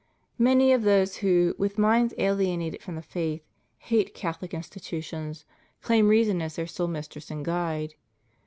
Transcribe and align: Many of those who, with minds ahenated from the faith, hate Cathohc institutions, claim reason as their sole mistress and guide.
Many 0.39 0.73
of 0.73 0.81
those 0.81 1.17
who, 1.17 1.53
with 1.59 1.77
minds 1.77 2.15
ahenated 2.17 2.81
from 2.81 2.95
the 2.95 3.03
faith, 3.03 3.45
hate 3.77 4.15
Cathohc 4.15 4.51
institutions, 4.51 5.45
claim 5.83 6.07
reason 6.07 6.41
as 6.41 6.55
their 6.55 6.65
sole 6.65 6.87
mistress 6.87 7.29
and 7.29 7.45
guide. 7.45 7.93